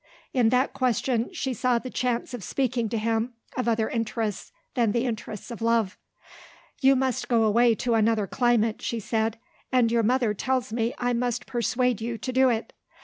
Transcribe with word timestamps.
In 0.33 0.49
that 0.49 0.73
question 0.73 1.31
she 1.31 1.53
saw 1.53 1.77
the 1.77 1.91
chance 1.91 2.33
of 2.33 2.43
speaking 2.43 2.89
to 2.89 2.97
him 2.97 3.33
of 3.55 3.67
other 3.67 3.87
interests 3.87 4.51
than 4.73 4.93
the 4.93 5.05
interests 5.05 5.51
of 5.51 5.61
love. 5.61 5.95
"You 6.81 6.95
must 6.95 7.27
go 7.27 7.43
away 7.43 7.75
to 7.75 7.93
another 7.93 8.25
climate," 8.25 8.81
she 8.81 8.99
said; 8.99 9.37
"and 9.71 9.91
your 9.91 10.01
mother 10.01 10.33
tells 10.33 10.73
me 10.73 10.95
I 10.97 11.13
must 11.13 11.45
persuade 11.45 12.01
you 12.01 12.17
to 12.17 12.33
do 12.33 12.49
it. 12.49 12.73